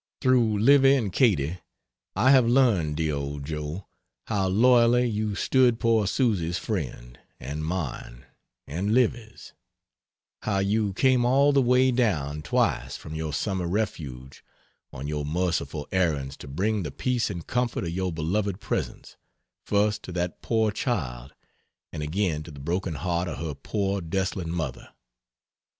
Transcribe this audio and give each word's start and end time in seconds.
Through 0.19 0.57
Livy 0.63 0.95
and 0.95 1.13
Katy 1.13 1.59
I 2.15 2.31
have 2.31 2.47
learned, 2.47 2.97
dear 2.97 3.13
old 3.13 3.45
Joe, 3.45 3.85
how 4.25 4.47
loyally 4.47 5.07
you 5.07 5.35
stood 5.35 5.79
poor 5.79 6.07
Susy's 6.07 6.57
friend, 6.57 7.19
and 7.39 7.63
mine, 7.63 8.25
and 8.65 8.95
Livy's: 8.95 9.53
how 10.41 10.57
you 10.57 10.93
came 10.93 11.23
all 11.23 11.51
the 11.53 11.61
way 11.61 11.91
down, 11.91 12.41
twice, 12.41 12.97
from 12.97 13.13
your 13.13 13.31
summer 13.31 13.67
refuge 13.67 14.43
on 14.91 15.05
your 15.07 15.23
merciful 15.23 15.87
errands 15.91 16.35
to 16.37 16.47
bring 16.47 16.81
the 16.81 16.89
peace 16.89 17.29
and 17.29 17.45
comfort 17.45 17.83
of 17.83 17.91
your 17.91 18.11
beloved 18.11 18.59
presence, 18.59 19.17
first 19.67 20.01
to 20.01 20.11
that 20.13 20.41
poor 20.41 20.71
child, 20.71 21.35
and 21.93 22.01
again 22.01 22.41
to 22.41 22.49
the 22.49 22.59
broken 22.59 22.95
heart 22.95 23.27
of 23.27 23.37
her 23.37 23.53
poor 23.53 24.01
desolate 24.01 24.47
mother. 24.47 24.89